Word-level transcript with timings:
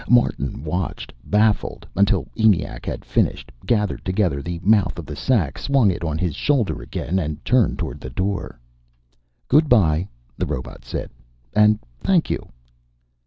Martin 0.09 0.63
watched, 0.63 1.13
baffled, 1.23 1.85
until 1.95 2.27
ENIAC 2.35 2.87
had 2.87 3.05
finished, 3.05 3.51
gathered 3.67 4.03
together 4.03 4.41
the 4.41 4.57
mouth 4.63 4.97
of 4.97 5.05
the 5.05 5.15
sack, 5.15 5.59
swung 5.59 5.91
it 5.91 6.03
on 6.03 6.17
his 6.17 6.33
shoulder 6.33 6.81
again, 6.81 7.19
and 7.19 7.45
turned 7.45 7.77
toward 7.77 7.99
the 8.01 8.09
door. 8.09 8.59
"Good 9.47 9.69
bye," 9.69 10.07
the 10.39 10.47
robot 10.47 10.83
said. 10.85 11.11
"And 11.53 11.77
thank 11.99 12.31
you." 12.31 12.49